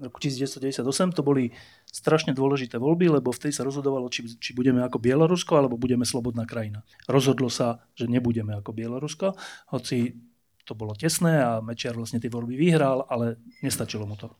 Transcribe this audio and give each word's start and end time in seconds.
roku 0.00 0.20
1998, 0.20 1.16
to 1.16 1.22
boli 1.24 1.52
strašne 1.88 2.36
dôležité 2.36 2.76
voľby, 2.76 3.08
lebo 3.08 3.32
vtedy 3.32 3.56
sa 3.56 3.64
rozhodovalo, 3.64 4.12
či, 4.12 4.28
či 4.36 4.52
budeme 4.52 4.84
ako 4.84 5.00
Bielorusko, 5.00 5.56
alebo 5.56 5.80
budeme 5.80 6.04
slobodná 6.04 6.44
krajina. 6.44 6.84
Rozhodlo 7.08 7.48
sa, 7.48 7.84
že 7.96 8.10
nebudeme 8.10 8.56
ako 8.56 8.70
Bielorusko, 8.76 9.32
hoci 9.72 10.16
to 10.66 10.74
bolo 10.74 10.98
tesné 10.98 11.38
a 11.38 11.62
Mečiar 11.62 11.94
vlastne 11.94 12.18
tie 12.18 12.28
voľby 12.28 12.58
vyhral, 12.58 13.06
ale 13.06 13.38
nestačilo 13.62 14.02
mu 14.04 14.18
to. 14.18 14.34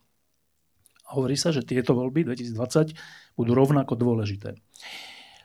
A 1.06 1.14
hovorí 1.14 1.38
sa, 1.38 1.54
že 1.54 1.62
tieto 1.62 1.94
voľby 1.94 2.26
2020 2.26 3.38
budú 3.38 3.52
rovnako 3.54 3.94
dôležité. 3.94 4.58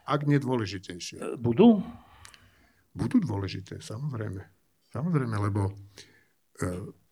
Ak 0.09 0.25
nie 0.25 0.41
dôležitejšie. 0.41 1.37
Budú? 1.37 1.85
Budú 2.97 3.21
dôležité, 3.21 3.77
samozrejme. 3.77 4.41
Samozrejme, 4.89 5.35
lebo 5.37 5.69
e, 5.69 5.73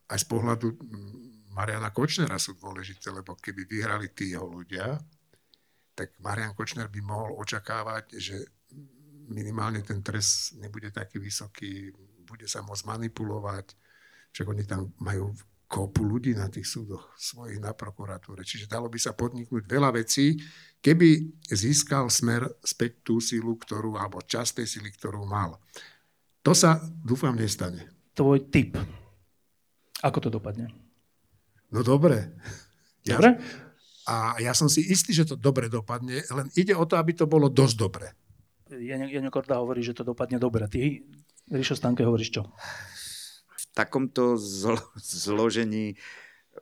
aj 0.10 0.18
z 0.18 0.26
pohľadu 0.26 0.68
Mariana 1.60 1.92
Kočnera 1.92 2.40
sú 2.40 2.56
dôležité, 2.56 3.12
lebo 3.12 3.36
keby 3.36 3.68
vyhrali 3.68 4.16
tí 4.16 4.32
jeho 4.32 4.48
ľudia, 4.48 4.96
tak 5.92 6.16
Marian 6.24 6.56
Kočner 6.56 6.88
by 6.88 7.04
mohol 7.04 7.36
očakávať, 7.44 8.16
že 8.16 8.40
minimálne 9.28 9.84
ten 9.84 10.00
trest 10.00 10.56
nebude 10.56 10.88
taký 10.88 11.20
vysoký, 11.20 11.92
bude 12.24 12.48
sa 12.48 12.64
môcť 12.64 12.88
manipulovať, 12.88 13.76
však 14.32 14.48
oni 14.48 14.64
tam 14.64 14.96
majú 15.04 15.36
kopu 15.68 16.02
ľudí 16.08 16.32
na 16.32 16.48
tých 16.48 16.66
súdoch 16.66 17.12
svojich 17.20 17.60
na 17.60 17.76
prokuratúre. 17.76 18.48
Čiže 18.48 18.72
dalo 18.72 18.88
by 18.88 18.96
sa 18.96 19.12
podniknúť 19.12 19.68
veľa 19.68 19.92
vecí, 20.00 20.40
keby 20.80 21.44
získal 21.52 22.08
smer 22.08 22.48
späť 22.64 23.04
tú 23.04 23.20
sílu, 23.20 23.60
ktorú, 23.60 24.00
alebo 24.00 24.24
časť 24.24 24.64
tej 24.64 24.80
síly, 24.80 24.90
ktorú 24.96 25.28
mal. 25.28 25.60
To 26.48 26.56
sa, 26.56 26.80
dúfam, 27.04 27.36
nestane. 27.36 27.92
Tvoj 28.16 28.48
typ. 28.48 28.80
Ako 30.00 30.24
to 30.24 30.32
dopadne? 30.32 30.79
No 31.70 31.86
dobre. 31.86 32.34
Dobre? 33.06 33.38
Ja, 33.38 33.70
a 34.10 34.16
ja 34.42 34.58
som 34.58 34.66
si 34.66 34.82
istý, 34.90 35.14
že 35.14 35.30
to 35.30 35.36
dobre 35.38 35.70
dopadne, 35.70 36.26
len 36.34 36.50
ide 36.58 36.74
o 36.74 36.82
to, 36.90 36.98
aby 36.98 37.14
to 37.14 37.30
bolo 37.30 37.46
dosť 37.46 37.76
dobre. 37.78 38.08
Janio 38.70 39.30
Korda 39.34 39.62
hovorí, 39.62 39.82
že 39.86 39.98
to 39.98 40.06
dopadne 40.06 40.42
dobre. 40.42 40.66
Ty, 40.70 41.02
Ríšo 41.50 41.78
Stanke, 41.78 42.06
hovoríš 42.06 42.42
čo? 42.42 42.42
V 43.54 43.66
takomto 43.74 44.38
zlo- 44.38 44.94
zložení 44.98 45.98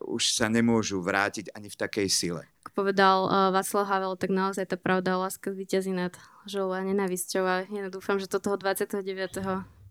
už 0.04 0.36
sa 0.36 0.46
nemôžu 0.46 1.00
vrátiť 1.00 1.50
ani 1.56 1.68
v 1.68 1.76
takej 1.76 2.08
sile. 2.08 2.42
Ako 2.64 2.84
povedal 2.84 3.26
uh, 3.26 3.50
Václav 3.50 3.88
Havel, 3.88 4.14
tak 4.14 4.30
naozaj 4.30 4.68
tá 4.68 4.76
pravda 4.78 5.16
a 5.16 5.26
láska 5.26 5.50
zvýťazí 5.50 5.90
nad 5.90 6.14
žolou 6.46 6.76
a 6.78 6.84
nenávisťou 6.84 7.44
a 7.44 7.54
ja 7.66 7.88
dúfam, 7.90 8.20
že 8.20 8.30
to 8.30 8.38
toho 8.38 8.56
29. 8.60 9.02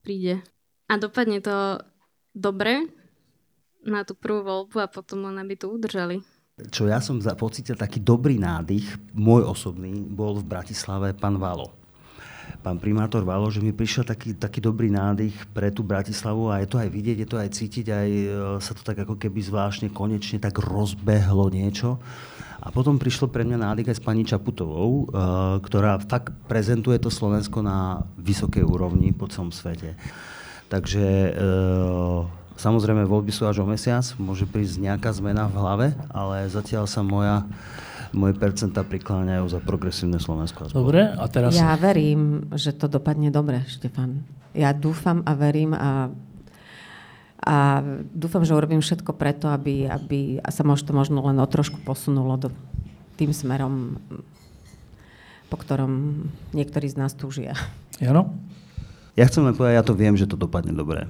príde. 0.06 0.40
A 0.88 0.94
dopadne 0.96 1.44
to 1.44 1.84
dobre, 2.32 2.88
na 3.88 4.04
tú 4.04 4.14
prvú 4.14 4.44
voľbu 4.44 4.78
a 4.84 4.88
potom 4.92 5.26
len 5.28 5.40
aby 5.40 5.56
to 5.56 5.72
udržali. 5.72 6.20
Čo 6.58 6.90
ja 6.90 6.98
som 6.98 7.22
pocitil 7.22 7.78
taký 7.78 8.02
dobrý 8.02 8.42
nádych, 8.42 8.98
môj 9.14 9.46
osobný, 9.46 9.94
bol 9.94 10.42
v 10.42 10.50
Bratislave 10.50 11.14
pán 11.14 11.38
Valo. 11.38 11.70
Pán 12.66 12.82
primátor 12.82 13.22
Valo, 13.22 13.54
že 13.54 13.62
mi 13.62 13.70
prišiel 13.70 14.08
taký, 14.08 14.34
taký 14.34 14.58
dobrý 14.58 14.90
nádych 14.90 15.36
pre 15.54 15.70
tú 15.70 15.86
Bratislavu 15.86 16.50
a 16.50 16.66
je 16.66 16.68
to 16.68 16.82
aj 16.82 16.90
vidieť, 16.90 17.18
je 17.22 17.30
to 17.30 17.38
aj 17.38 17.50
cítiť, 17.54 17.86
aj 17.94 18.10
e, 18.10 18.28
sa 18.58 18.74
to 18.74 18.82
tak 18.82 18.98
ako 19.06 19.22
keby 19.22 19.38
zvláštne 19.44 19.94
konečne 19.94 20.42
tak 20.42 20.58
rozbehlo 20.58 21.54
niečo. 21.54 22.02
A 22.58 22.74
potom 22.74 22.98
prišlo 22.98 23.30
pre 23.30 23.46
mňa 23.46 23.62
nádych 23.62 23.94
aj 23.94 23.98
s 24.02 24.04
pani 24.04 24.26
Čaputovou, 24.26 24.90
e, 24.90 25.04
ktorá 25.62 26.02
fakt 26.02 26.34
prezentuje 26.50 26.98
to 26.98 27.14
Slovensko 27.14 27.62
na 27.62 28.02
vysokej 28.18 28.66
úrovni 28.66 29.14
po 29.14 29.30
celom 29.30 29.54
svete. 29.54 29.94
Takže 30.68 31.06
e, 31.06 31.32
Samozrejme, 32.58 33.06
voľby 33.06 33.30
sú 33.30 33.46
až 33.46 33.62
o 33.62 33.70
mesiac, 33.70 34.02
môže 34.18 34.50
prísť 34.50 34.82
nejaká 34.82 35.14
zmena 35.14 35.46
v 35.46 35.56
hlave, 35.62 35.88
ale 36.10 36.50
zatiaľ 36.50 36.90
sa 36.90 37.06
moja, 37.06 37.46
moje 38.18 38.34
percentá 38.34 38.82
prikláňajú 38.82 39.46
za 39.46 39.62
progresívne 39.62 40.18
Slovensko. 40.18 40.74
Dobre, 40.74 41.06
a 41.06 41.26
teraz... 41.30 41.54
Ja 41.54 41.78
verím, 41.78 42.50
že 42.58 42.74
to 42.74 42.90
dopadne 42.90 43.30
dobre, 43.30 43.62
Štefan. 43.70 44.26
Ja 44.58 44.74
dúfam 44.74 45.22
a 45.30 45.38
verím 45.38 45.78
a, 45.78 46.10
a 47.46 47.86
dúfam, 48.10 48.42
že 48.42 48.58
urobím 48.58 48.82
všetko 48.82 49.14
preto, 49.14 49.54
aby, 49.54 49.86
aby 49.86 50.42
sa 50.50 50.66
možno, 50.66 50.98
možno 50.98 51.22
len 51.30 51.38
o 51.38 51.46
trošku 51.46 51.86
posunulo 51.86 52.42
do 52.42 52.50
tým 53.22 53.38
smerom, 53.38 54.02
po 55.54 55.62
ktorom 55.62 56.26
niektorí 56.58 56.90
z 56.90 56.98
nás 56.98 57.14
túžia. 57.14 57.54
Jano? 58.02 58.34
Ja 59.14 59.30
chcem 59.30 59.46
len 59.46 59.54
povedať, 59.54 59.78
ja 59.78 59.86
to 59.86 59.94
viem, 59.94 60.18
že 60.18 60.26
to 60.26 60.34
dopadne 60.34 60.74
dobre. 60.74 61.06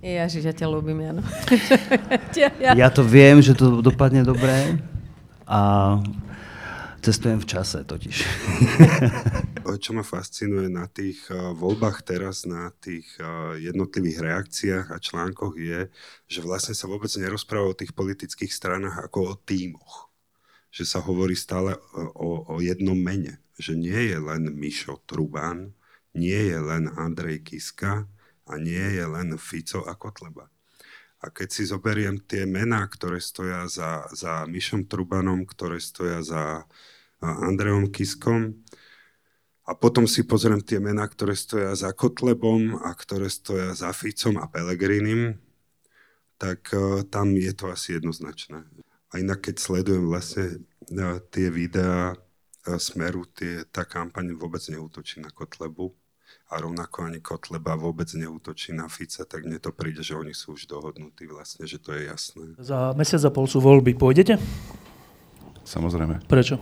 Ježiš, 0.00 0.48
ja 0.48 0.54
ťa 0.56 0.66
ľúbim, 0.72 0.96
Jano. 0.96 1.20
ja 2.80 2.88
to 2.88 3.04
viem, 3.04 3.44
že 3.44 3.52
to 3.52 3.84
dopadne 3.84 4.24
dobre 4.24 4.80
a 5.44 5.60
cestujem 7.04 7.36
v 7.36 7.48
čase 7.48 7.84
totiž. 7.84 8.16
Čo 9.84 9.92
ma 9.92 10.00
fascinuje 10.00 10.72
na 10.72 10.88
tých 10.88 11.28
uh, 11.28 11.52
voľbách 11.52 12.00
teraz, 12.04 12.48
na 12.48 12.72
tých 12.80 13.12
uh, 13.20 13.56
jednotlivých 13.60 14.24
reakciách 14.24 14.86
a 14.88 14.96
článkoch 14.96 15.60
je, 15.60 15.92
že 16.28 16.40
vlastne 16.40 16.72
sa 16.72 16.88
vôbec 16.88 17.12
nerozpráva 17.20 17.72
o 17.72 17.78
tých 17.78 17.92
politických 17.92 18.52
stranách 18.52 19.04
ako 19.04 19.18
o 19.20 19.34
tímoch. 19.36 20.08
Že 20.72 20.84
sa 20.86 20.98
hovorí 21.04 21.36
stále 21.36 21.76
o, 22.16 22.56
o 22.56 22.64
jednom 22.64 22.96
mene. 22.96 23.42
Že 23.60 23.72
nie 23.76 24.00
je 24.10 24.16
len 24.16 24.48
Mišo 24.48 25.02
Trubán, 25.04 25.76
nie 26.16 26.40
je 26.50 26.56
len 26.56 26.88
Andrej 26.96 27.44
Kiska, 27.44 28.08
a 28.50 28.58
nie 28.58 28.98
je 28.98 29.04
len 29.06 29.38
Fico 29.38 29.86
a 29.86 29.94
Kotleba. 29.94 30.50
A 31.20 31.28
keď 31.28 31.48
si 31.52 31.62
zoberiem 31.68 32.18
tie 32.24 32.48
mená, 32.48 32.82
ktoré 32.88 33.20
stoja 33.20 33.68
za, 33.68 34.08
za 34.10 34.48
Mišom 34.48 34.88
Trubanom, 34.88 35.44
ktoré 35.44 35.76
stoja 35.78 36.24
za 36.24 36.64
Andreom 37.20 37.92
Kiskom, 37.92 38.56
a 39.68 39.76
potom 39.78 40.08
si 40.10 40.26
pozriem 40.26 40.58
tie 40.58 40.82
mená, 40.82 41.06
ktoré 41.06 41.38
stoja 41.38 41.76
za 41.78 41.94
Kotlebom 41.94 42.80
a 42.82 42.90
ktoré 42.90 43.30
stoja 43.30 43.70
za 43.76 43.94
Ficom 43.94 44.40
a 44.40 44.50
Pelegrinim, 44.50 45.38
tak 46.40 46.72
uh, 46.74 47.04
tam 47.06 47.36
je 47.36 47.52
to 47.52 47.70
asi 47.70 48.00
jednoznačné. 48.00 48.66
A 49.12 49.20
inak, 49.20 49.44
keď 49.46 49.60
sledujem 49.60 50.08
vlastne 50.08 50.64
uh, 50.90 51.20
tie 51.28 51.52
videá 51.52 52.16
uh, 52.16 52.80
Smeru, 52.80 53.28
tie, 53.30 53.62
tá 53.68 53.84
kampaň 53.86 54.34
vôbec 54.34 54.64
neútočí 54.72 55.20
na 55.20 55.28
Kotlebu 55.30 55.99
a 56.50 56.54
rovnako 56.58 57.06
ani 57.06 57.22
Kotleba 57.22 57.78
vôbec 57.78 58.10
neútočí 58.10 58.74
na 58.74 58.90
Fica, 58.90 59.22
tak 59.22 59.46
mne 59.46 59.62
to 59.62 59.70
príde, 59.70 60.02
že 60.02 60.18
oni 60.18 60.34
sú 60.34 60.58
už 60.58 60.66
dohodnutí 60.66 61.30
vlastne, 61.30 61.62
že 61.62 61.78
to 61.78 61.94
je 61.94 62.10
jasné. 62.10 62.58
Za 62.58 62.90
mesiac 62.98 63.22
a 63.22 63.30
pol 63.30 63.46
sú 63.46 63.62
voľby. 63.62 63.94
Pôjdete? 63.94 64.34
Samozrejme. 65.62 66.26
Prečo? 66.26 66.58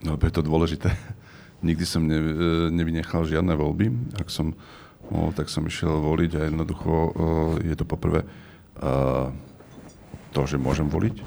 No, 0.00 0.16
je 0.16 0.32
to 0.32 0.40
dôležité. 0.40 0.88
Nikdy 1.68 1.84
som 1.84 2.08
ne, 2.08 2.16
nevynechal 2.72 3.28
žiadne 3.28 3.52
voľby. 3.52 4.16
Ak 4.16 4.32
som 4.32 4.56
mohol, 5.12 5.36
tak 5.36 5.52
som 5.52 5.68
išiel 5.68 6.00
voliť 6.00 6.30
a 6.40 6.40
jednoducho 6.48 6.92
je 7.60 7.76
to 7.76 7.84
poprvé 7.84 8.24
to, 10.32 10.40
že 10.48 10.56
môžem 10.56 10.88
voliť, 10.88 11.20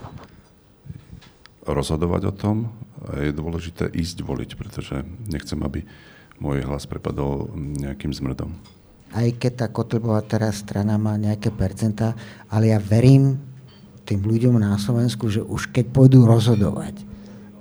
rozhodovať 1.63 2.21
o 2.27 2.33
tom 2.33 2.73
a 3.05 3.21
je 3.21 3.31
dôležité 3.31 3.85
ísť 3.93 4.25
voliť, 4.25 4.49
pretože 4.57 5.05
nechcem, 5.29 5.61
aby 5.61 5.85
môj 6.37 6.65
hlas 6.65 6.85
prepadol 6.85 7.49
nejakým 7.55 8.13
zmrdom. 8.13 8.53
Aj 9.13 9.27
keď 9.31 9.65
tá 9.65 9.67
Kotlebová 9.71 10.19
teraz 10.21 10.61
strana 10.61 10.99
má 10.99 11.15
nejaké 11.15 11.49
percentá, 11.49 12.13
ale 12.51 12.75
ja 12.75 12.79
verím 12.79 13.39
tým 14.07 14.23
ľuďom 14.23 14.59
na 14.59 14.75
Slovensku, 14.79 15.27
že 15.27 15.43
už 15.43 15.71
keď 15.71 15.91
pôjdu 15.91 16.23
rozhodovať, 16.23 17.03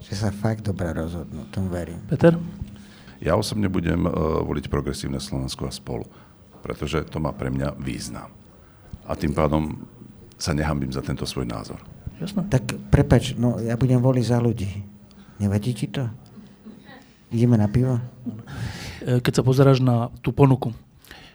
že 0.02 0.14
sa 0.14 0.30
fakt 0.30 0.62
dobre 0.62 0.90
rozhodnú, 0.94 1.46
tom 1.50 1.66
verím. 1.66 1.98
Peter? 2.06 2.38
Ja 3.18 3.34
osobne 3.34 3.66
budem 3.66 4.06
uh, 4.06 4.44
voliť 4.44 4.70
progresívne 4.70 5.18
Slovensko 5.18 5.66
a 5.66 5.72
spolu, 5.72 6.06
pretože 6.62 7.02
to 7.08 7.18
má 7.18 7.34
pre 7.34 7.50
mňa 7.50 7.74
význam. 7.80 8.30
A 9.06 9.14
tým 9.14 9.32
pádom 9.34 9.86
sa 10.36 10.52
nehambím 10.52 10.92
za 10.92 11.00
tento 11.00 11.24
svoj 11.24 11.48
názor. 11.48 11.80
Jasne. 12.20 12.44
Tak 12.46 12.90
prepač, 12.92 13.34
no 13.34 13.56
ja 13.58 13.74
budem 13.74 13.98
voliť 13.98 14.24
za 14.24 14.38
ľudí. 14.38 14.84
Nevadí 15.40 15.72
ti 15.72 15.88
to? 15.88 16.08
Ideme 17.36 17.60
na 17.60 17.68
pivo? 17.68 18.00
E, 19.04 19.20
keď 19.20 19.32
sa 19.36 19.42
pozeráš 19.44 19.84
na 19.84 20.08
tú 20.24 20.32
ponuku. 20.32 20.72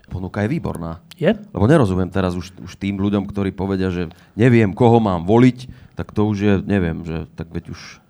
Ponuka 0.09 0.41
je 0.41 0.49
výborná. 0.49 0.97
Je? 1.13 1.29
Lebo 1.29 1.69
nerozumiem 1.69 2.09
teraz 2.09 2.33
už, 2.33 2.49
už 2.57 2.73
tým 2.73 2.97
ľuďom, 2.97 3.29
ktorí 3.29 3.53
povedia, 3.53 3.93
že 3.93 4.09
neviem, 4.33 4.73
koho 4.73 4.97
mám 4.97 5.29
voliť, 5.29 5.69
tak 5.93 6.09
to 6.09 6.25
už 6.25 6.37
je, 6.41 6.53
neviem, 6.65 7.05
že 7.05 7.29
tak 7.37 7.53
veď 7.53 7.69
už... 7.69 8.01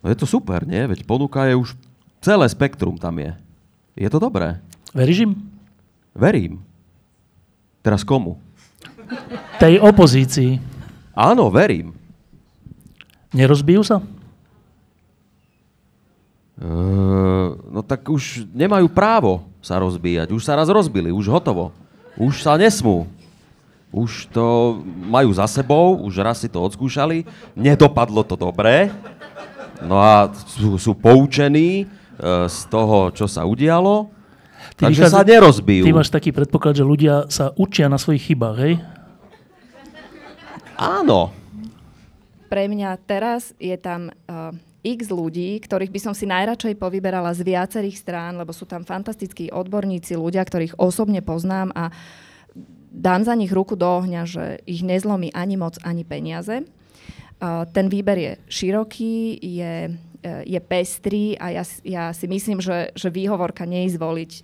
No 0.00 0.08
je 0.08 0.16
to 0.16 0.24
super, 0.24 0.64
nie? 0.64 0.80
Veď 0.88 1.04
ponuka 1.04 1.44
je 1.44 1.60
už... 1.60 1.76
Celé 2.24 2.48
spektrum 2.48 2.96
tam 2.96 3.20
je. 3.20 3.36
Je 3.92 4.08
to 4.08 4.16
dobré. 4.16 4.56
Veríš 4.96 5.28
im? 5.28 5.32
Verím. 6.16 6.64
Teraz 7.84 8.00
komu? 8.00 8.40
Tej 9.60 9.76
opozícii. 9.76 10.56
Áno, 11.12 11.52
verím. 11.52 11.92
Nerozbijú 13.36 13.84
sa? 13.84 14.00
Uh, 16.62 17.58
no 17.74 17.82
tak 17.82 18.06
už 18.06 18.46
nemajú 18.54 18.86
právo 18.86 19.42
sa 19.58 19.82
rozbíjať. 19.82 20.30
Už 20.30 20.46
sa 20.46 20.54
raz 20.54 20.70
rozbili, 20.70 21.10
už 21.10 21.26
hotovo. 21.26 21.74
Už 22.14 22.38
sa 22.38 22.54
nesmú. 22.54 23.10
už 23.92 24.32
to 24.32 24.80
majú 25.04 25.28
za 25.36 25.44
sebou, 25.44 26.00
už 26.00 26.24
raz 26.24 26.40
si 26.40 26.48
to 26.48 26.64
odskúšali, 26.64 27.28
nedopadlo 27.52 28.24
to 28.24 28.40
dobre, 28.40 28.88
no 29.84 30.00
a 30.00 30.32
sú, 30.32 30.80
sú 30.80 30.96
poučení 30.96 31.84
e, 31.84 31.86
z 32.48 32.58
toho, 32.72 33.12
čo 33.12 33.28
sa 33.28 33.44
udialo, 33.44 34.08
ty 34.80 34.88
takže 34.88 35.12
vychádza, 35.12 35.20
sa 35.20 35.28
nerozbijú. 35.28 35.84
Ty 35.84 35.92
máš 35.92 36.08
taký 36.08 36.32
predpoklad, 36.32 36.72
že 36.72 36.88
ľudia 36.88 37.28
sa 37.28 37.52
učia 37.52 37.92
na 37.92 38.00
svojich 38.00 38.32
chybách, 38.32 38.56
hej? 38.64 38.74
Áno. 40.80 41.28
Pre 42.48 42.64
mňa 42.64 42.96
teraz 43.04 43.52
je 43.60 43.76
tam 43.76 44.08
uh, 44.08 44.56
x 44.82 45.08
ľudí, 45.08 45.62
ktorých 45.62 45.94
by 45.94 46.00
som 46.02 46.14
si 46.14 46.26
najradšej 46.26 46.74
povyberala 46.74 47.30
z 47.32 47.46
viacerých 47.46 47.96
strán, 47.96 48.34
lebo 48.34 48.50
sú 48.50 48.66
tam 48.66 48.82
fantastickí 48.82 49.48
odborníci, 49.54 50.18
ľudia, 50.18 50.42
ktorých 50.42 50.76
osobne 50.82 51.22
poznám 51.22 51.70
a 51.72 51.94
dám 52.92 53.24
za 53.24 53.32
nich 53.38 53.54
ruku 53.54 53.78
do 53.78 53.86
ohňa, 53.86 54.22
že 54.28 54.44
ich 54.68 54.84
nezlomí 54.84 55.32
ani 55.32 55.56
moc, 55.56 55.78
ani 55.80 56.04
peniaze. 56.04 56.66
Ten 57.72 57.86
výber 57.90 58.18
je 58.18 58.32
široký, 58.46 59.34
je, 59.42 59.74
e, 60.22 60.32
je 60.46 60.60
pestrý 60.62 61.34
a 61.34 61.50
ja, 61.50 61.64
ja 61.82 62.14
si 62.14 62.30
myslím, 62.30 62.62
že, 62.62 62.94
že 62.94 63.10
výhovorka 63.10 63.66
neizvoliť 63.66 64.30
e, 64.30 64.40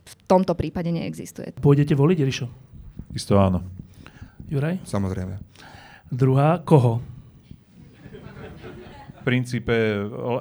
v 0.00 0.14
tomto 0.24 0.56
prípade 0.56 0.88
neexistuje. 0.88 1.52
Pôjdete 1.60 1.92
voliť, 1.92 2.18
Rišo? 2.24 2.46
Isto 3.12 3.36
áno. 3.36 3.60
Juraj? 4.48 4.80
Samozrejme. 4.88 5.36
Druhá, 6.08 6.64
koho? 6.64 7.04
V 9.26 9.34
princípe 9.34 9.74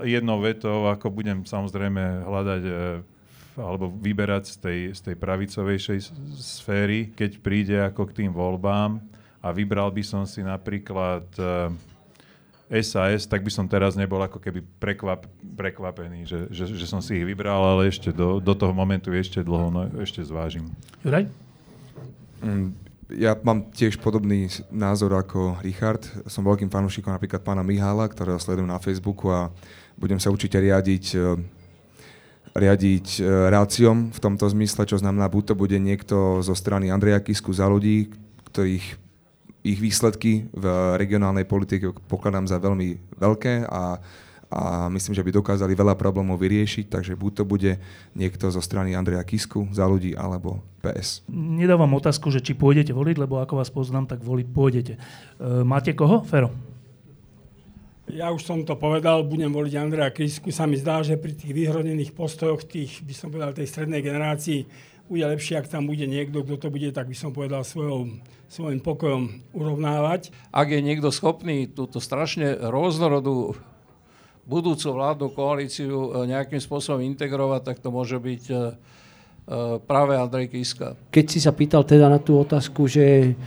jednou 0.06 0.38
vetou, 0.46 0.86
ako 0.86 1.10
budem 1.10 1.42
samozrejme 1.42 2.22
hľadať 2.22 2.62
e, 2.62 2.74
alebo 3.58 3.90
vyberať 3.90 4.46
z 4.46 4.56
tej, 4.62 4.80
z 4.94 5.00
tej 5.10 5.16
pravicovejšej 5.18 6.00
sféry, 6.38 7.10
keď 7.10 7.32
príde 7.42 7.78
ako 7.82 8.14
k 8.14 8.22
tým 8.22 8.30
voľbám 8.30 9.02
a 9.42 9.48
vybral 9.50 9.90
by 9.90 10.04
som 10.04 10.26
si 10.28 10.46
napríklad 10.46 11.24
SAS, 12.70 13.24
eh, 13.26 13.30
tak 13.30 13.46
by 13.46 13.52
som 13.54 13.66
teraz 13.70 13.94
nebol 13.94 14.18
ako 14.20 14.42
keby 14.42 14.66
prekvap, 14.82 15.30
prekvapený, 15.56 16.26
že, 16.26 16.40
že, 16.50 16.66
že 16.70 16.86
som 16.90 17.00
si 17.00 17.22
ich 17.22 17.26
vybral, 17.26 17.62
ale 17.62 17.88
ešte 17.88 18.10
do, 18.10 18.42
do 18.42 18.54
toho 18.58 18.74
momentu 18.74 19.14
ešte 19.14 19.46
dlho, 19.46 19.70
no 19.70 19.82
ešte 20.02 20.26
zvážim. 20.26 20.68
Juraj? 21.06 21.30
Mm, 22.44 22.74
ja 23.14 23.38
mám 23.38 23.70
tiež 23.70 24.02
podobný 24.02 24.50
názor 24.74 25.14
ako 25.14 25.62
Richard. 25.62 26.02
Som 26.26 26.48
veľkým 26.50 26.74
fanúšikom 26.74 27.14
napríklad 27.14 27.46
pána 27.46 27.62
Mihála, 27.62 28.10
ktorého 28.10 28.42
sledujem 28.42 28.70
na 28.70 28.82
Facebooku 28.82 29.30
a 29.30 29.54
budem 29.94 30.18
sa 30.18 30.34
určite 30.34 30.58
riadiť 30.58 31.06
eh, 31.14 31.38
riadiť 32.56 33.20
e, 33.20 33.52
ráciom 33.52 34.16
v 34.16 34.20
tomto 34.24 34.48
zmysle, 34.48 34.88
čo 34.88 34.96
znamená, 34.96 35.28
buď 35.28 35.52
to 35.52 35.56
bude 35.60 35.76
niekto 35.76 36.40
zo 36.40 36.56
strany 36.56 36.88
Andreja 36.88 37.20
Kisku 37.20 37.52
za 37.52 37.68
ľudí, 37.68 38.08
ktorých 38.48 38.96
ich 39.66 39.80
výsledky 39.84 40.48
v 40.56 40.66
regionálnej 40.96 41.44
politike 41.44 41.92
pokladám 42.08 42.48
za 42.48 42.56
veľmi 42.56 43.20
veľké 43.20 43.68
a, 43.68 44.00
a 44.56 44.88
myslím, 44.88 45.12
že 45.12 45.20
by 45.20 45.36
dokázali 45.36 45.76
veľa 45.76 46.00
problémov 46.00 46.40
vyriešiť, 46.40 46.88
takže 46.88 47.20
buď 47.20 47.32
to 47.36 47.44
bude 47.44 47.76
niekto 48.16 48.48
zo 48.48 48.64
strany 48.64 48.96
Andreja 48.96 49.20
Kisku 49.28 49.68
za 49.76 49.84
ľudí, 49.84 50.16
alebo 50.16 50.64
PS. 50.80 51.28
Nedávam 51.28 51.92
otázku, 51.92 52.32
že 52.32 52.40
či 52.40 52.56
pôjdete 52.56 52.96
voliť, 52.96 53.20
lebo 53.20 53.44
ako 53.44 53.60
vás 53.60 53.68
poznám, 53.68 54.08
tak 54.08 54.24
voliť 54.24 54.48
pôjdete. 54.48 54.94
E, 54.96 55.00
máte 55.68 55.92
koho? 55.92 56.24
Fero? 56.24 56.56
Ja 58.08 58.32
už 58.32 58.48
som 58.48 58.64
to 58.64 58.80
povedal, 58.80 59.28
budem 59.28 59.52
voliť 59.52 59.74
Andreja 59.76 60.08
Kisku. 60.16 60.56
Sa 60.56 60.64
mi 60.64 60.80
zdá, 60.80 61.04
že 61.04 61.20
pri 61.20 61.36
tých 61.36 61.52
vyhrodených 61.52 62.16
postojoch, 62.16 62.64
tých, 62.64 63.04
by 63.04 63.12
som 63.12 63.28
povedal, 63.34 63.52
tej 63.52 63.68
strednej 63.68 64.00
generácii, 64.00 64.64
bude 65.06 65.26
lepšie, 65.26 65.60
ak 65.60 65.70
tam 65.70 65.86
bude 65.86 66.08
niekto, 66.08 66.42
kto 66.48 66.56
to 66.58 66.68
bude, 66.72 66.90
tak 66.96 67.12
by 67.12 67.18
som 67.18 67.36
povedal, 67.36 67.62
svojou, 67.62 68.18
svojim 68.48 68.80
pokojom 68.80 69.54
urovnávať. 69.54 70.34
Ak 70.50 70.72
je 70.72 70.82
niekto 70.82 71.12
schopný 71.12 71.68
túto 71.70 72.00
strašne 72.02 72.58
rôznorodú 72.58 73.58
budúcu 74.46 74.88
vládnu 74.94 75.28
koalíciu 75.34 75.94
eh, 75.94 76.34
nejakým 76.34 76.62
spôsobom 76.62 77.02
integrovať, 77.02 77.62
tak 77.62 77.78
to 77.82 77.90
môže 77.90 78.18
byť 78.18 78.44
eh, 78.50 78.74
Eh, 79.46 79.78
práve 79.86 80.18
Andrej 80.18 80.50
Kiska. 80.50 80.98
Keď 81.14 81.26
si 81.30 81.38
sa 81.38 81.54
pýtal 81.54 81.86
teda 81.86 82.10
na 82.10 82.18
tú 82.18 82.42
otázku, 82.42 82.90
že 82.90 83.38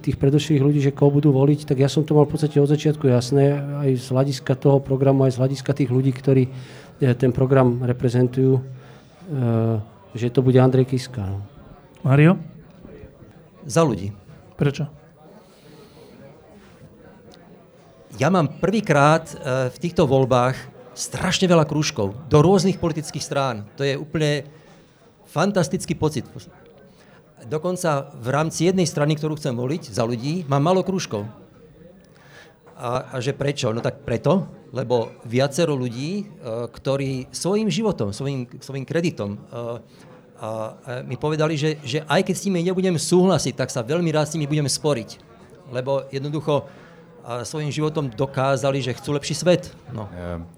tých 0.00 0.16
predošlých 0.16 0.64
ľudí, 0.64 0.80
že 0.80 0.96
koho 0.96 1.12
budú 1.12 1.28
voliť, 1.28 1.68
tak 1.68 1.76
ja 1.76 1.92
som 1.92 2.08
to 2.08 2.16
mal 2.16 2.24
v 2.24 2.32
podstate 2.32 2.56
od 2.56 2.72
začiatku 2.72 3.04
jasné, 3.04 3.60
aj 3.84 4.00
z 4.00 4.06
hľadiska 4.16 4.56
toho 4.56 4.80
programu, 4.80 5.28
aj 5.28 5.36
z 5.36 5.40
hľadiska 5.44 5.76
tých 5.76 5.92
ľudí, 5.92 6.16
ktorí 6.16 6.48
ten 7.20 7.36
program 7.36 7.84
reprezentujú, 7.84 8.64
že 10.16 10.32
to 10.32 10.40
bude 10.40 10.56
Andrej 10.56 10.88
Kiska. 10.88 11.20
No. 11.20 11.44
Mario? 12.00 12.40
Za 13.68 13.84
ľudí. 13.84 14.08
Prečo? 14.56 15.01
Ja 18.22 18.30
mám 18.30 18.62
prvýkrát 18.62 19.34
v 19.74 19.76
týchto 19.82 20.06
voľbách 20.06 20.54
strašne 20.94 21.50
veľa 21.50 21.66
krúžkov 21.66 22.14
do 22.30 22.38
rôznych 22.38 22.78
politických 22.78 23.18
strán. 23.18 23.66
To 23.74 23.82
je 23.82 23.98
úplne 23.98 24.46
fantastický 25.26 25.98
pocit. 25.98 26.22
Dokonca 27.50 28.14
v 28.14 28.28
rámci 28.30 28.70
jednej 28.70 28.86
strany, 28.86 29.18
ktorú 29.18 29.34
chcem 29.42 29.50
voliť 29.50 29.90
za 29.90 30.06
ľudí, 30.06 30.46
mám 30.46 30.62
malo 30.62 30.86
krúžkov. 30.86 31.26
A, 32.78 33.10
a 33.10 33.14
že 33.18 33.34
prečo? 33.34 33.74
No 33.74 33.82
tak 33.82 34.06
preto, 34.06 34.46
lebo 34.70 35.18
viacero 35.26 35.74
ľudí, 35.74 36.22
uh, 36.22 36.70
ktorí 36.70 37.26
svojim 37.34 37.66
životom, 37.74 38.14
svojim, 38.14 38.46
svojim 38.62 38.86
kreditom 38.86 39.34
uh, 39.34 39.82
a, 40.38 40.46
a 40.46 40.50
mi 41.02 41.18
povedali, 41.18 41.58
že, 41.58 41.82
že 41.82 42.06
aj 42.06 42.22
keď 42.22 42.34
s 42.38 42.46
nimi 42.46 42.62
nebudem 42.62 42.94
súhlasiť, 42.94 43.58
tak 43.58 43.74
sa 43.74 43.82
veľmi 43.82 44.14
rád 44.14 44.30
s 44.30 44.38
nimi 44.38 44.46
budem 44.46 44.70
sporiť. 44.70 45.18
Lebo 45.74 46.06
jednoducho 46.14 46.70
a 47.22 47.46
svojim 47.46 47.70
životom 47.70 48.10
dokázali, 48.10 48.82
že 48.82 48.98
chcú 48.98 49.14
lepší 49.14 49.34
svet. 49.38 49.70
No. 49.94 50.10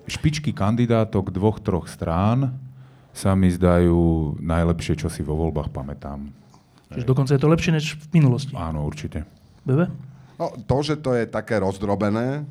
Špičky 0.09 0.51
kandidátok 0.57 1.29
dvoch, 1.29 1.61
troch 1.61 1.87
strán 1.87 2.57
sa 3.15 3.37
mi 3.37 3.53
zdajú 3.53 4.35
najlepšie, 4.41 4.99
čo 4.99 5.13
si 5.13 5.21
vo 5.21 5.37
voľbách 5.39 5.71
pamätám. 5.71 6.33
Čiže 6.91 7.07
dokonca 7.07 7.33
je 7.37 7.43
to 7.43 7.53
lepšie 7.53 7.73
než 7.73 7.87
v 7.95 8.07
minulosti. 8.17 8.55
Áno, 8.57 8.83
určite. 8.83 9.29
Bebe? 9.63 9.93
No, 10.35 10.51
to, 10.67 10.77
že 10.83 10.99
to 10.99 11.15
je 11.15 11.31
také 11.31 11.63
rozdrobené, 11.63 12.43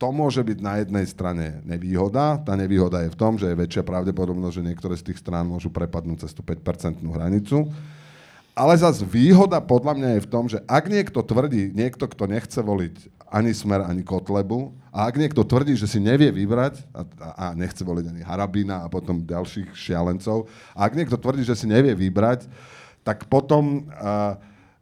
to 0.00 0.08
môže 0.08 0.40
byť 0.40 0.58
na 0.64 0.80
jednej 0.80 1.04
strane 1.04 1.60
nevýhoda. 1.68 2.40
Tá 2.40 2.56
nevýhoda 2.56 3.04
je 3.04 3.12
v 3.12 3.20
tom, 3.20 3.36
že 3.36 3.52
je 3.52 3.60
väčšia 3.60 3.84
pravdepodobnosť, 3.84 4.56
že 4.56 4.66
niektoré 4.72 4.96
z 4.96 5.12
tých 5.12 5.20
strán 5.20 5.44
môžu 5.44 5.68
prepadnúť 5.68 6.24
cez 6.24 6.32
tú 6.32 6.40
5% 6.40 7.04
hranicu. 7.04 7.68
Ale 8.56 8.72
zase 8.80 9.04
výhoda 9.04 9.60
podľa 9.60 9.92
mňa 10.00 10.08
je 10.16 10.24
v 10.24 10.30
tom, 10.32 10.44
že 10.48 10.64
ak 10.64 10.88
niekto 10.88 11.20
tvrdí, 11.20 11.76
niekto, 11.76 12.08
kto 12.08 12.24
nechce 12.32 12.56
voliť 12.64 13.19
ani 13.30 13.54
Smer, 13.54 13.86
ani 13.86 14.02
Kotlebu. 14.02 14.74
A 14.90 15.06
ak 15.06 15.14
niekto 15.14 15.46
tvrdí, 15.46 15.78
že 15.78 15.86
si 15.86 16.02
nevie 16.02 16.34
vybrať 16.34 16.82
a, 16.90 17.06
a 17.30 17.44
nechce 17.54 17.86
voliť 17.86 18.10
ani 18.10 18.22
Harabina 18.26 18.82
a 18.82 18.90
potom 18.90 19.22
ďalších 19.22 19.70
šialencov, 19.70 20.50
a 20.74 20.90
ak 20.90 20.98
niekto 20.98 21.14
tvrdí, 21.14 21.46
že 21.46 21.54
si 21.54 21.70
nevie 21.70 21.94
vybrať, 21.94 22.50
tak 23.06 23.30
potom 23.30 23.86
uh, 23.86 24.34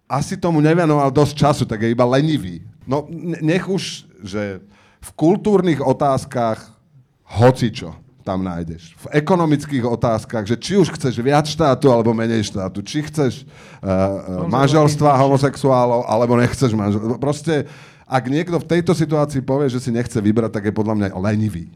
asi 0.08 0.40
tomu 0.40 0.64
nevenoval 0.64 1.12
dosť 1.12 1.34
času, 1.36 1.64
tak 1.68 1.84
je 1.84 1.92
iba 1.92 2.08
lenivý. 2.08 2.64
No 2.88 3.04
nech 3.44 3.68
už, 3.68 4.08
že 4.24 4.64
v 4.98 5.10
kultúrnych 5.12 5.84
otázkach 5.84 6.72
hocičo 7.28 7.92
tam 8.24 8.44
nájdeš. 8.44 8.92
V 8.96 9.24
ekonomických 9.24 9.84
otázkach, 9.88 10.44
že 10.44 10.56
či 10.60 10.76
už 10.76 10.92
chceš 10.96 11.16
viac 11.20 11.48
štátu 11.48 11.88
alebo 11.88 12.12
menej 12.12 12.48
štátu, 12.48 12.84
či 12.84 13.04
chceš 13.04 13.44
uh, 13.44 14.48
manželstva 14.48 15.16
homosexuálov 15.20 16.04
alebo 16.08 16.36
nechceš 16.36 16.72
manželstva. 16.76 17.16
Proste 17.16 17.68
ak 18.08 18.24
niekto 18.32 18.56
v 18.56 18.68
tejto 18.72 18.96
situácii 18.96 19.44
povie, 19.44 19.68
že 19.68 19.84
si 19.84 19.92
nechce 19.92 20.16
vybrať, 20.16 20.50
tak 20.56 20.64
je 20.64 20.74
podľa 20.74 20.94
mňa 20.96 21.08
lenivý. 21.20 21.68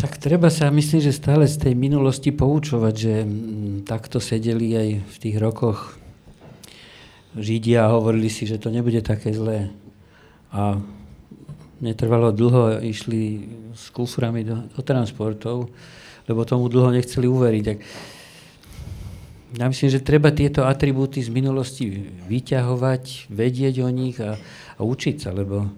Tak 0.00 0.20
treba 0.20 0.48
sa, 0.52 0.72
myslím, 0.72 1.00
že 1.00 1.16
stále 1.16 1.44
z 1.48 1.56
tej 1.60 1.74
minulosti 1.76 2.32
poučovať, 2.32 2.94
že 2.96 3.14
m, 3.24 3.28
takto 3.84 4.20
sedeli 4.20 4.72
aj 4.72 4.88
v 5.04 5.16
tých 5.20 5.36
rokoch 5.36 5.96
Židia 7.32 7.88
a 7.88 7.92
hovorili 7.96 8.28
si, 8.28 8.44
že 8.44 8.60
to 8.60 8.68
nebude 8.68 9.00
také 9.00 9.32
zlé. 9.32 9.72
A 10.52 10.76
netrvalo 11.80 12.32
dlho, 12.32 12.84
išli 12.84 13.48
s 13.72 13.88
kuframi 13.88 14.44
do, 14.44 14.68
do 14.68 14.80
transportov, 14.84 15.72
lebo 16.28 16.44
tomu 16.44 16.68
dlho 16.68 16.92
nechceli 16.92 17.24
uveriť. 17.24 17.64
Tak 17.64 17.78
ja 19.52 19.66
myslím, 19.68 19.88
že 19.92 20.00
treba 20.00 20.32
tieto 20.32 20.64
atribúty 20.64 21.20
z 21.20 21.28
minulosti 21.28 22.08
vyťahovať, 22.28 23.28
vedieť 23.28 23.74
o 23.84 23.88
nich 23.92 24.16
a, 24.18 24.40
a 24.76 24.80
učiť 24.80 25.16
sa, 25.28 25.30
lebo, 25.32 25.68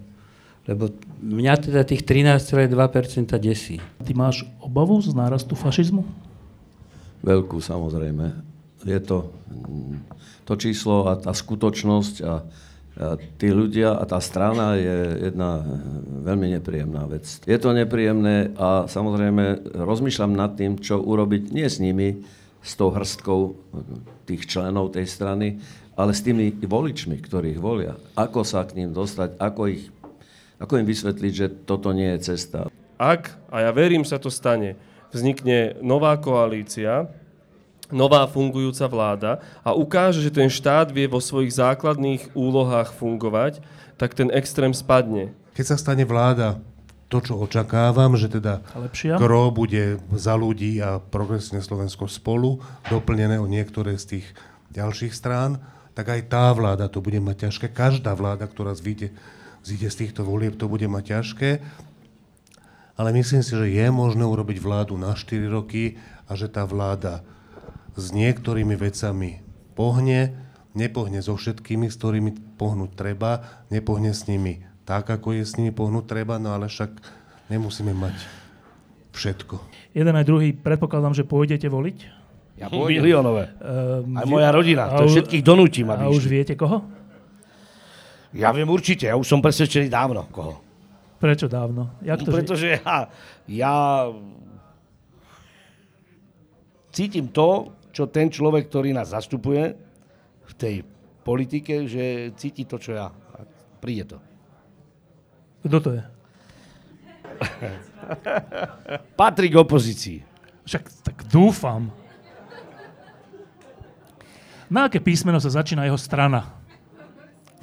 lebo 0.67 0.95
mňa 1.19 1.53
teda 1.71 1.81
tých 1.83 2.07
13,2% 2.07 2.71
desí. 3.39 3.83
Ty 4.03 4.11
máš 4.15 4.47
obavu 4.63 4.99
z 5.03 5.11
nárastu 5.11 5.59
fašizmu? 5.59 6.07
Veľkú, 7.25 7.59
samozrejme. 7.59 8.31
Je 8.85 8.99
to 9.01 9.33
to 10.45 10.53
číslo 10.55 11.09
a 11.09 11.17
tá 11.17 11.33
skutočnosť 11.33 12.15
a, 12.21 12.25
a 12.29 12.33
tí 13.41 13.49
ľudia 13.49 13.97
a 13.97 14.03
tá 14.05 14.21
strana 14.21 14.77
je 14.77 15.27
jedna 15.27 15.65
veľmi 16.21 16.53
nepríjemná 16.55 17.09
vec. 17.09 17.25
Je 17.43 17.57
to 17.57 17.73
nepríjemné 17.73 18.53
a 18.55 18.85
samozrejme 18.85 19.73
rozmýšľam 19.73 20.31
nad 20.37 20.53
tým, 20.53 20.77
čo 20.79 21.01
urobiť 21.01 21.49
nie 21.49 21.67
s 21.67 21.81
nimi, 21.81 22.23
s 22.65 22.73
tou 22.73 22.89
hrstkou 22.89 23.53
tých 24.25 24.49
členov 24.49 24.97
tej 24.97 25.05
strany, 25.05 25.61
ale 25.93 26.11
s 26.11 26.25
tými 26.25 26.49
voličmi, 26.65 27.21
ktorých 27.21 27.61
volia. 27.61 27.93
Ako 28.17 28.41
sa 28.41 28.65
k 28.65 28.81
ním 28.81 28.89
dostať, 28.91 29.37
ako, 29.37 29.61
ich, 29.69 29.93
ako 30.57 30.81
im 30.81 30.89
vysvetliť, 30.89 31.33
že 31.33 31.47
toto 31.63 31.93
nie 31.93 32.09
je 32.17 32.33
cesta. 32.33 32.65
Ak, 32.97 33.37
a 33.53 33.69
ja 33.69 33.71
verím, 33.71 34.01
sa 34.01 34.17
to 34.17 34.33
stane, 34.33 34.75
vznikne 35.13 35.77
nová 35.85 36.17
koalícia, 36.17 37.07
nová 37.93 38.25
fungujúca 38.25 38.89
vláda 38.89 39.31
a 39.61 39.77
ukáže, 39.77 40.25
že 40.25 40.33
ten 40.33 40.49
štát 40.49 40.89
vie 40.89 41.05
vo 41.05 41.21
svojich 41.21 41.53
základných 41.53 42.33
úlohách 42.33 42.91
fungovať, 42.97 43.61
tak 43.95 44.17
ten 44.17 44.33
extrém 44.33 44.73
spadne. 44.73 45.31
Keď 45.53 45.65
sa 45.69 45.77
stane 45.79 46.03
vláda, 46.03 46.59
to, 47.15 47.31
čo 47.31 47.39
očakávam, 47.39 48.19
že 48.19 48.27
teda 48.27 48.59
Lepšia. 48.75 49.15
KRO 49.15 49.55
bude 49.55 50.03
za 50.11 50.35
ľudí 50.35 50.83
a 50.83 50.99
progresívne 50.99 51.63
Slovensko 51.63 52.11
spolu, 52.11 52.59
doplnené 52.91 53.39
o 53.39 53.47
niektoré 53.47 53.95
z 53.95 54.19
tých 54.19 54.27
ďalších 54.75 55.15
strán, 55.15 55.63
tak 55.95 56.11
aj 56.11 56.27
tá 56.27 56.51
vláda 56.51 56.91
to 56.91 56.99
bude 56.99 57.15
mať 57.23 57.47
ťažké. 57.47 57.71
Každá 57.71 58.11
vláda, 58.19 58.51
ktorá 58.51 58.75
zvíde, 58.75 59.15
zíde 59.63 59.87
z 59.87 59.99
týchto 60.03 60.27
volieb, 60.27 60.59
to 60.59 60.67
bude 60.67 60.83
mať 60.91 61.03
ťažké. 61.15 61.49
Ale 62.99 63.15
myslím 63.15 63.43
si, 63.47 63.55
že 63.55 63.71
je 63.71 63.87
možné 63.87 64.27
urobiť 64.27 64.59
vládu 64.59 64.99
na 64.99 65.15
4 65.15 65.47
roky 65.47 65.95
a 66.27 66.35
že 66.35 66.51
tá 66.51 66.67
vláda 66.67 67.23
s 67.95 68.11
niektorými 68.11 68.75
vecami 68.75 69.39
pohne, 69.71 70.35
nepohne 70.75 71.23
so 71.23 71.39
všetkými, 71.39 71.87
s 71.87 71.95
ktorými 71.95 72.59
pohnúť 72.59 72.91
treba, 72.99 73.63
nepohne 73.71 74.11
s 74.11 74.27
nimi 74.27 74.67
tak, 74.85 75.09
ako 75.09 75.33
je 75.33 75.43
s 75.43 75.57
nimi 75.57 75.73
pohnúť 75.73 76.05
treba, 76.05 76.37
no 76.37 76.53
ale 76.53 76.69
však 76.69 76.93
nemusíme 77.49 77.91
mať 77.91 78.15
všetko. 79.11 79.55
Jeden 79.91 80.13
aj 80.13 80.25
druhý, 80.25 80.53
predpokladám, 80.53 81.17
že 81.17 81.25
pôjdete 81.25 81.65
voliť? 81.65 81.97
Ja 82.55 82.71
pôjdem. 82.71 83.03
Miliónové. 83.03 83.51
Um, 83.59 84.15
Aj 84.15 84.23
moja 84.23 84.47
rodina. 84.53 84.87
To 84.95 85.11
všetkých 85.11 85.43
donútim, 85.43 85.91
aby 85.91 86.07
A 86.07 86.11
už 86.11 86.23
išli. 86.23 86.39
viete 86.39 86.53
koho? 86.55 86.87
Ja 88.31 88.51
viem 88.51 88.67
určite, 88.67 89.07
ja 89.07 89.15
už 89.15 89.27
som 89.27 89.43
presvedčený 89.43 89.87
dávno 89.91 90.23
koho. 90.31 90.59
Prečo 91.19 91.47
dávno? 91.47 91.95
Jak 92.03 92.23
to, 92.23 92.31
No, 92.31 92.35
Pretože 92.35 92.79
ja, 92.79 93.07
ja 93.47 93.75
cítim 96.91 97.31
to, 97.31 97.71
čo 97.91 98.07
ten 98.11 98.27
človek, 98.27 98.67
ktorý 98.67 98.91
nás 98.91 99.11
zastupuje 99.15 99.75
v 100.45 100.53
tej 100.55 100.75
politike, 101.23 101.87
že 101.87 102.35
cíti 102.35 102.67
to, 102.67 102.75
čo 102.75 102.91
ja. 102.95 103.07
A 103.11 103.39
príde 103.79 104.15
to. 104.15 104.17
Kto 105.65 105.77
to 105.81 105.89
je? 105.97 106.03
Patrí 109.19 109.49
k 109.49 109.57
opozícii. 109.57 110.21
Však 110.65 110.83
tak 111.01 111.17
dúfam. 111.25 111.89
Na 114.69 114.85
aké 114.89 115.01
písmeno 115.01 115.41
sa 115.41 115.49
začína 115.49 115.89
jeho 115.89 115.97
strana? 115.97 116.53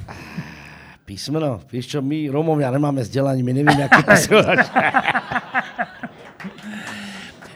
Písmeno? 1.09 1.63
Vieš 1.71 1.87
čo, 1.95 1.99
my 2.03 2.31
Romovia 2.31 2.71
nemáme 2.75 3.03
vzdelanie, 3.07 3.43
my 3.43 3.53
nevieme, 3.55 3.87
aké 3.87 4.03
písmeno. 4.03 4.51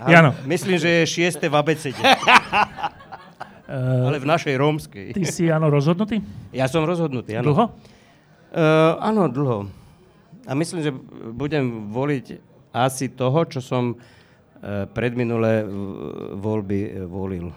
Jano. 0.07 0.31
Myslím, 0.47 0.79
že 0.79 1.03
je 1.03 1.11
šieste 1.11 1.51
v 1.51 1.55
abecede. 1.59 1.99
Ale 4.07 4.23
v 4.23 4.27
našej 4.31 4.55
rómskej. 4.55 5.11
Ty 5.11 5.23
si, 5.27 5.51
áno, 5.51 5.67
rozhodnutý? 5.67 6.23
Ja 6.55 6.71
som 6.71 6.87
rozhodnutý, 6.87 7.35
áno. 7.35 7.51
Dlho? 7.51 7.65
Uh, 8.55 8.95
áno, 9.03 9.27
dlho. 9.27 9.67
A 10.47 10.55
myslím, 10.55 10.81
že 10.83 10.95
budem 11.35 11.91
voliť 11.91 12.39
asi 12.71 13.11
toho, 13.11 13.45
čo 13.51 13.59
som 13.59 13.95
uh, 13.95 14.87
predminulé 14.91 15.67
voľby 16.39 16.81
uh, 16.87 17.11
volil. 17.11 17.51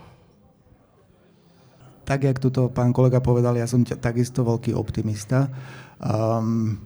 tak, 2.10 2.26
jak 2.26 2.42
tuto 2.42 2.74
pán 2.74 2.90
kolega 2.90 3.22
povedal, 3.22 3.54
ja 3.54 3.70
som 3.70 3.86
ťa, 3.86 4.02
takisto 4.02 4.42
veľký 4.42 4.74
optimista. 4.74 5.46
Um, 6.02 6.82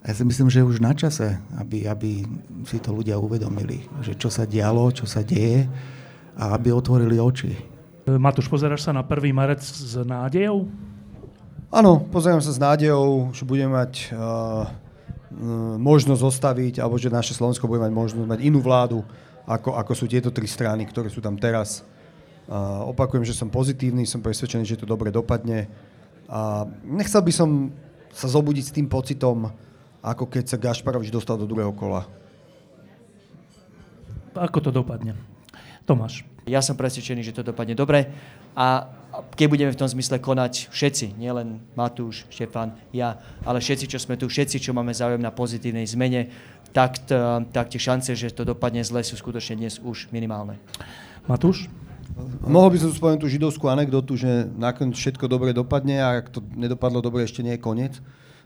ja 0.00 0.16
si 0.16 0.24
myslím, 0.24 0.48
že 0.48 0.64
už 0.64 0.80
na 0.80 0.96
čase, 0.96 1.36
aby, 1.60 1.84
aby 1.84 2.24
si 2.64 2.80
to 2.80 2.96
ľudia 2.96 3.20
uvedomili, 3.20 3.84
že 4.00 4.16
čo 4.16 4.32
sa 4.32 4.48
dialo, 4.48 4.88
čo 4.88 5.04
sa 5.04 5.20
deje 5.20 5.68
a 6.40 6.56
aby 6.56 6.72
otvorili 6.72 7.20
oči. 7.20 7.52
Matúš, 8.08 8.48
pozeráš 8.48 8.88
sa 8.88 8.96
na 8.96 9.04
1. 9.04 9.36
marec 9.36 9.60
s 9.60 10.00
nádejou? 10.00 10.64
Áno, 11.68 12.00
pozerám 12.08 12.40
sa 12.40 12.52
s 12.52 12.60
nádejou, 12.60 13.36
že 13.36 13.44
budeme 13.44 13.76
mať 13.76 14.16
uh, 14.16 14.64
možnosť 15.78 16.20
zostaviť, 16.20 16.74
alebo 16.78 16.94
že 16.98 17.10
naše 17.10 17.34
Slovensko 17.34 17.66
bude 17.66 17.82
mať 17.82 17.92
možnosť 17.92 18.28
mať 18.30 18.40
inú 18.46 18.62
vládu, 18.62 19.02
ako, 19.44 19.76
ako 19.76 19.92
sú 19.92 20.04
tieto 20.06 20.30
tri 20.30 20.46
strany, 20.48 20.86
ktoré 20.86 21.10
sú 21.10 21.20
tam 21.20 21.36
teraz. 21.36 21.84
Uh, 22.44 22.84
opakujem, 22.92 23.24
že 23.24 23.32
som 23.32 23.48
pozitívny, 23.48 24.04
som 24.04 24.20
presvedčený, 24.20 24.68
že 24.68 24.80
to 24.80 24.86
dobre 24.88 25.08
dopadne. 25.08 25.64
A 26.28 26.68
nechcel 26.84 27.24
by 27.24 27.32
som 27.32 27.72
sa 28.12 28.28
zobudiť 28.28 28.64
s 28.64 28.74
tým 28.76 28.86
pocitom, 28.86 29.48
ako 30.04 30.28
keď 30.28 30.44
sa 30.54 30.60
Gašparovič 30.60 31.08
dostal 31.08 31.40
do 31.40 31.48
druhého 31.48 31.72
kola. 31.72 32.04
Ako 34.36 34.60
to 34.60 34.68
dopadne? 34.68 35.33
Tomáš. 35.84 36.24
Ja 36.44 36.60
som 36.60 36.76
presvedčený, 36.76 37.24
že 37.24 37.32
to 37.32 37.44
dopadne 37.44 37.72
dobre 37.72 38.12
a 38.52 38.88
keď 39.38 39.46
budeme 39.46 39.72
v 39.72 39.80
tom 39.80 39.88
zmysle 39.88 40.18
konať 40.18 40.68
všetci, 40.74 41.16
nielen 41.16 41.62
Matúš, 41.78 42.26
Štefan, 42.28 42.74
ja, 42.90 43.16
ale 43.46 43.62
všetci, 43.62 43.86
čo 43.86 43.98
sme 44.02 44.18
tu, 44.18 44.26
všetci, 44.26 44.58
čo 44.58 44.74
máme 44.74 44.90
záujem 44.90 45.22
na 45.22 45.30
pozitívnej 45.30 45.86
zmene, 45.86 46.28
tak, 46.74 47.06
t- 47.06 47.16
tak 47.54 47.70
tie 47.70 47.78
šance, 47.78 48.12
že 48.18 48.34
to 48.34 48.42
dopadne 48.42 48.82
zle, 48.82 49.00
sú 49.06 49.14
skutočne 49.14 49.62
dnes 49.62 49.78
už 49.78 50.10
minimálne. 50.10 50.58
Matúš? 51.30 51.70
Mohol 52.44 52.76
by 52.76 52.78
som 52.78 52.90
spomenúť 52.94 53.22
tú 53.22 53.28
židovskú 53.30 53.66
anekdotu, 53.70 54.14
že 54.18 54.46
nakoniec 54.54 54.94
všetko 54.98 55.26
dobre 55.26 55.54
dopadne 55.54 56.02
a 56.02 56.20
ak 56.20 56.30
to 56.30 56.42
nedopadlo 56.54 57.00
dobre, 57.00 57.24
ešte 57.24 57.42
nie 57.42 57.56
je 57.56 57.64
koniec. 57.64 57.98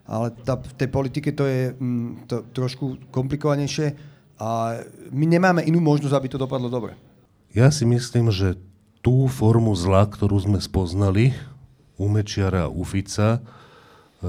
Ale 0.08 0.32
tá, 0.32 0.56
v 0.56 0.72
tej 0.72 0.88
politike 0.88 1.36
to 1.36 1.44
je 1.44 1.76
mm, 1.76 2.24
to, 2.24 2.36
trošku 2.56 3.12
komplikovanejšie 3.12 3.92
a 4.40 4.80
my 5.12 5.24
nemáme 5.28 5.60
inú 5.68 5.84
možnosť, 5.84 6.16
aby 6.16 6.28
to 6.32 6.40
dopadlo 6.40 6.72
dobre. 6.72 6.96
Ja 7.56 7.72
si 7.72 7.88
myslím, 7.88 8.28
že 8.28 8.60
tú 9.00 9.30
formu 9.30 9.72
zla, 9.72 10.04
ktorú 10.04 10.36
sme 10.36 10.58
spoznali 10.60 11.32
u 11.96 12.06
Mečiara 12.06 12.68
a 12.68 12.72
u 12.72 12.84
Fica, 12.84 13.40
e, 14.20 14.28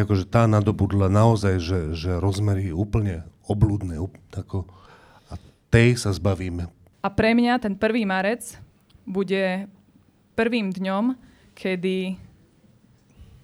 akože 0.00 0.24
tá 0.28 0.48
nadobudla 0.48 1.12
naozaj, 1.12 1.60
že, 1.60 1.80
že 1.92 2.10
rozmery 2.16 2.72
úplne 2.72 3.24
oblúdne, 3.44 4.00
up, 4.00 4.16
tako, 4.32 4.64
a 5.28 5.36
tej 5.68 6.00
sa 6.00 6.14
zbavíme. 6.14 6.68
A 7.00 7.08
pre 7.08 7.32
mňa 7.32 7.60
ten 7.60 7.74
1. 7.76 8.04
marec 8.04 8.56
bude 9.04 9.68
prvým 10.36 10.72
dňom, 10.72 11.16
kedy 11.56 12.16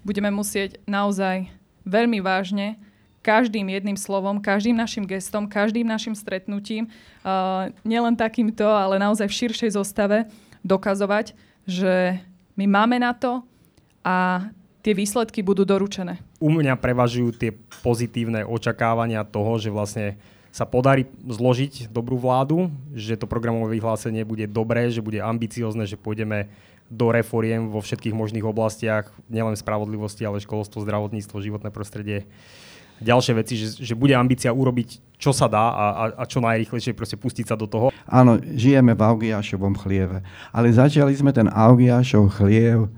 budeme 0.06 0.30
musieť 0.30 0.78
naozaj 0.86 1.50
veľmi 1.84 2.22
vážne 2.22 2.78
každým 3.26 3.66
jedným 3.66 3.98
slovom, 3.98 4.38
každým 4.38 4.78
našim 4.78 5.02
gestom, 5.02 5.50
každým 5.50 5.82
našim 5.82 6.14
stretnutím, 6.14 6.86
uh, 7.26 7.74
nielen 7.82 8.14
takýmto, 8.14 8.62
ale 8.62 9.02
naozaj 9.02 9.26
v 9.26 9.38
širšej 9.42 9.74
zostave 9.74 10.30
dokazovať, 10.62 11.34
že 11.66 12.22
my 12.54 12.70
máme 12.70 13.02
na 13.02 13.10
to 13.10 13.42
a 14.06 14.46
tie 14.86 14.94
výsledky 14.94 15.42
budú 15.42 15.66
doručené. 15.66 16.22
U 16.38 16.54
mňa 16.54 16.78
prevažujú 16.78 17.34
tie 17.34 17.50
pozitívne 17.82 18.46
očakávania 18.46 19.26
toho, 19.26 19.58
že 19.58 19.74
vlastne 19.74 20.14
sa 20.54 20.62
podarí 20.64 21.04
zložiť 21.26 21.90
dobrú 21.92 22.16
vládu, 22.16 22.72
že 22.94 23.18
to 23.18 23.28
programové 23.28 23.76
vyhlásenie 23.76 24.24
bude 24.24 24.46
dobré, 24.48 24.88
že 24.88 25.04
bude 25.04 25.20
ambiciozne, 25.20 25.84
že 25.84 26.00
pôjdeme 26.00 26.48
do 26.86 27.10
reforiem 27.10 27.68
vo 27.68 27.82
všetkých 27.82 28.14
možných 28.14 28.46
oblastiach, 28.46 29.10
nielen 29.26 29.58
spravodlivosti, 29.58 30.22
ale 30.22 30.40
školstvo, 30.40 30.86
zdravotníctvo, 30.86 31.36
životné 31.42 31.74
prostredie, 31.74 32.24
ďalšie 33.00 33.32
veci, 33.36 33.54
že, 33.56 33.80
že 33.80 33.94
bude 33.98 34.16
ambícia 34.16 34.52
urobiť, 34.52 35.16
čo 35.16 35.32
sa 35.32 35.48
dá 35.48 35.72
a, 35.72 35.86
a, 35.86 36.04
a 36.20 36.24
čo 36.28 36.44
najrychlejšie 36.44 36.96
proste 36.96 37.16
pustiť 37.16 37.52
sa 37.52 37.56
do 37.56 37.68
toho. 37.68 37.88
Áno, 38.08 38.36
žijeme 38.40 38.92
v 38.92 39.02
Augiašovom 39.02 39.76
chlieve, 39.80 40.24
ale 40.52 40.72
začali 40.72 41.12
sme 41.16 41.32
ten 41.32 41.48
Augiašov 41.48 42.36
chliev 42.36 42.88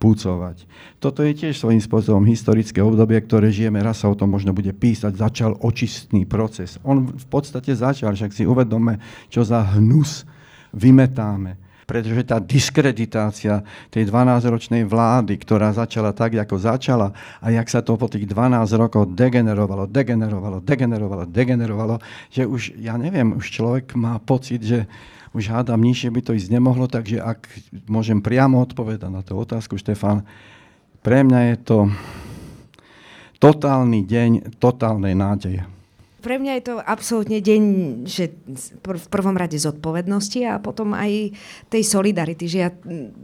púcovať. 0.00 0.64
Toto 0.96 1.20
je 1.20 1.36
tiež 1.36 1.60
svojím 1.60 1.78
spôsobom 1.78 2.24
historické 2.24 2.80
obdobie, 2.80 3.20
ktoré 3.20 3.52
žijeme, 3.52 3.84
raz 3.84 4.00
sa 4.00 4.08
o 4.08 4.16
tom 4.16 4.32
možno 4.32 4.56
bude 4.56 4.72
písať, 4.72 5.12
začal 5.12 5.60
očistný 5.60 6.24
proces. 6.24 6.80
On 6.88 7.04
v 7.04 7.26
podstate 7.28 7.76
začal, 7.76 8.16
však 8.16 8.32
si 8.32 8.48
uvedome, 8.48 8.96
čo 9.28 9.44
za 9.44 9.60
hnus 9.76 10.24
vymetáme 10.72 11.60
pretože 11.90 12.22
tá 12.22 12.38
diskreditácia 12.38 13.66
tej 13.90 14.06
12-ročnej 14.06 14.86
vlády, 14.86 15.34
ktorá 15.42 15.74
začala 15.74 16.14
tak, 16.14 16.38
ako 16.38 16.54
začala 16.54 17.10
a 17.42 17.50
jak 17.50 17.66
sa 17.66 17.82
to 17.82 17.98
po 17.98 18.06
tých 18.06 18.30
12 18.30 18.62
rokov 18.78 19.10
degenerovalo, 19.10 19.90
degenerovalo, 19.90 20.62
degenerovalo, 20.62 21.26
degenerovalo, 21.26 21.98
že 22.30 22.46
už, 22.46 22.78
ja 22.78 22.94
neviem, 22.94 23.34
už 23.34 23.42
človek 23.50 23.98
má 23.98 24.22
pocit, 24.22 24.62
že 24.62 24.86
už 25.34 25.50
hádam, 25.50 25.82
nižšie 25.82 26.14
by 26.14 26.20
to 26.22 26.38
ísť 26.38 26.54
nemohlo, 26.54 26.86
takže 26.86 27.18
ak 27.18 27.50
môžem 27.90 28.22
priamo 28.22 28.62
odpovedať 28.62 29.10
na 29.10 29.26
tú 29.26 29.34
otázku, 29.34 29.74
Štefan, 29.74 30.22
pre 31.02 31.26
mňa 31.26 31.40
je 31.50 31.56
to 31.58 31.78
totálny 33.42 34.06
deň 34.06 34.62
totálnej 34.62 35.18
nádeje. 35.18 35.79
Pre 36.20 36.36
mňa 36.36 36.52
je 36.60 36.64
to 36.68 36.74
absolútne 36.76 37.40
deň, 37.40 37.62
že 38.04 38.30
v 38.76 39.06
prvom 39.08 39.34
rade 39.34 39.56
zodpovednosti 39.56 40.44
a 40.44 40.60
potom 40.60 40.92
aj 40.92 41.32
tej 41.72 41.82
solidarity, 41.82 42.44
že 42.44 42.58
ja 42.60 42.70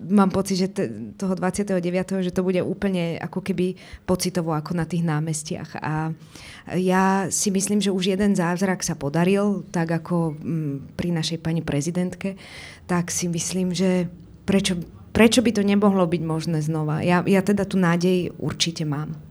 mám 0.08 0.32
pocit, 0.32 0.56
že 0.64 0.68
toho 1.20 1.36
29. 1.36 1.76
že 2.24 2.32
to 2.32 2.40
bude 2.40 2.64
úplne 2.64 3.20
ako 3.20 3.44
keby 3.44 3.76
pocitovo 4.08 4.56
ako 4.56 4.72
na 4.72 4.88
tých 4.88 5.04
námestiach. 5.04 5.76
A 5.84 6.16
ja 6.74 7.28
si 7.28 7.52
myslím, 7.52 7.84
že 7.84 7.92
už 7.92 8.16
jeden 8.16 8.32
zázrak 8.32 8.80
sa 8.80 8.96
podaril, 8.96 9.62
tak 9.68 9.92
ako 9.92 10.40
pri 10.96 11.12
našej 11.12 11.44
pani 11.44 11.60
prezidentke, 11.60 12.40
tak 12.88 13.12
si 13.12 13.28
myslím, 13.28 13.76
že 13.76 14.08
prečo, 14.48 14.80
prečo 15.12 15.44
by 15.44 15.52
to 15.52 15.60
nemohlo 15.60 16.08
byť 16.08 16.22
možné 16.24 16.64
znova. 16.64 17.04
Ja, 17.04 17.20
ja 17.26 17.44
teda 17.44 17.68
tú 17.68 17.76
nádej 17.76 18.32
určite 18.40 18.88
mám. 18.88 19.25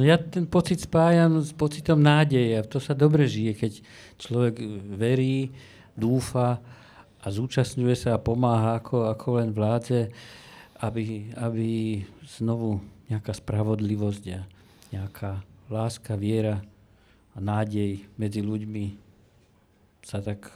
No 0.00 0.08
ja 0.08 0.16
ten 0.16 0.48
pocit 0.48 0.80
spájam 0.80 1.44
s 1.44 1.52
pocitom 1.52 2.00
nádeje 2.00 2.56
to 2.72 2.80
sa 2.80 2.96
dobre 2.96 3.28
žije, 3.28 3.52
keď 3.52 3.72
človek 4.16 4.56
verí, 4.96 5.52
dúfa 5.92 6.56
a 7.20 7.26
zúčastňuje 7.28 7.92
sa 7.92 8.16
a 8.16 8.22
pomáha 8.24 8.80
ako, 8.80 9.12
ako 9.12 9.44
len 9.44 9.52
vládze, 9.52 10.08
aby, 10.80 11.28
aby 11.36 12.00
znovu 12.24 12.80
nejaká 13.12 13.36
spravodlivosť 13.36 14.24
a 14.32 14.40
nejaká 14.88 15.44
láska, 15.68 16.16
viera 16.16 16.64
a 17.36 17.38
nádej 17.44 18.00
medzi 18.16 18.40
ľuďmi 18.40 18.96
sa 20.00 20.24
tak 20.24 20.48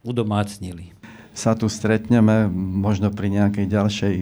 udomácnili 0.00 0.96
sa 1.34 1.54
tu 1.54 1.70
stretneme, 1.70 2.50
možno 2.54 3.14
pri 3.14 3.30
nejakej 3.30 3.66
ďalšej 3.70 4.14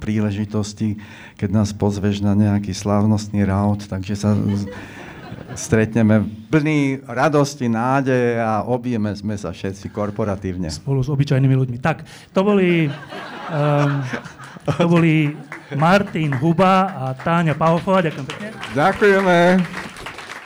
príležitosti, 0.00 0.96
keď 1.36 1.48
nás 1.52 1.76
pozveš 1.76 2.24
na 2.24 2.32
nejaký 2.32 2.72
slávnostný 2.72 3.44
raut, 3.44 3.84
takže 3.84 4.14
sa 4.16 4.32
stretneme 5.56 6.24
plný 6.52 7.04
radosti, 7.08 7.66
nádeje 7.66 8.40
a 8.40 8.64
objeme 8.64 9.12
sme 9.16 9.34
sa 9.36 9.52
všetci 9.52 9.88
korporatívne. 9.92 10.68
Spolu 10.68 11.00
s 11.00 11.08
obyčajnými 11.08 11.56
ľuďmi. 11.56 11.78
Tak, 11.80 12.04
to 12.32 12.40
boli, 12.44 12.88
um, 13.52 14.04
to 14.64 14.84
boli 14.88 15.32
Martin 15.74 16.36
Huba 16.36 16.92
a 16.92 17.04
Táňa 17.16 17.56
Pahofová. 17.56 18.04
Ďakujem 18.04 18.26
pekne. 18.28 18.48
Ďakujeme. 18.76 19.38